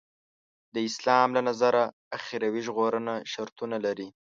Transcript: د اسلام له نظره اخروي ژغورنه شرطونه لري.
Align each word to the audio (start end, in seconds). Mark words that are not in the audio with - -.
د 0.73 0.75
اسلام 0.89 1.29
له 1.37 1.41
نظره 1.49 1.83
اخروي 2.17 2.61
ژغورنه 2.67 3.13
شرطونه 3.31 3.77
لري. 3.85 4.07